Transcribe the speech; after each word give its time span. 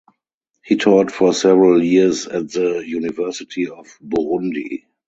He 0.63 0.77
taught 0.77 1.11
for 1.11 1.31
several 1.31 1.79
years 1.83 2.25
at 2.25 2.51
the 2.53 2.79
University 2.83 3.69
of 3.69 3.85
Burundi. 4.03 4.85